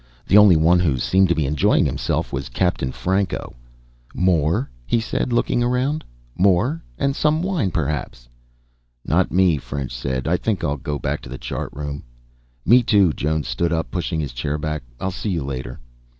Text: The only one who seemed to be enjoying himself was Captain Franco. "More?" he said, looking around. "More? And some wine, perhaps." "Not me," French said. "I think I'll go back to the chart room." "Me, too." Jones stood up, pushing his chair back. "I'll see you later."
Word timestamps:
The 0.25 0.35
only 0.35 0.55
one 0.57 0.79
who 0.79 0.97
seemed 0.97 1.29
to 1.29 1.35
be 1.35 1.45
enjoying 1.45 1.85
himself 1.85 2.33
was 2.33 2.49
Captain 2.49 2.91
Franco. 2.91 3.55
"More?" 4.15 4.67
he 4.87 4.99
said, 4.99 5.31
looking 5.31 5.61
around. 5.61 6.03
"More? 6.35 6.81
And 6.97 7.15
some 7.15 7.43
wine, 7.43 7.69
perhaps." 7.69 8.27
"Not 9.05 9.31
me," 9.31 9.57
French 9.57 9.95
said. 9.95 10.27
"I 10.27 10.37
think 10.37 10.63
I'll 10.63 10.77
go 10.77 10.97
back 10.97 11.21
to 11.21 11.29
the 11.29 11.37
chart 11.37 11.69
room." 11.71 12.01
"Me, 12.65 12.81
too." 12.81 13.13
Jones 13.13 13.47
stood 13.47 13.71
up, 13.71 13.91
pushing 13.91 14.19
his 14.19 14.33
chair 14.33 14.57
back. 14.57 14.81
"I'll 14.99 15.11
see 15.11 15.29
you 15.29 15.43
later." 15.43 15.79